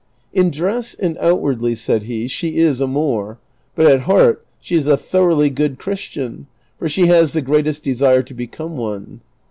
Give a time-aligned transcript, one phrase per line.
[0.33, 3.37] "In dress and outwardly," said he," she is a Moor,
[3.75, 6.47] but at heart she is a thoroughly good Christian,
[6.79, 9.21] for she has the greatest desire to become one."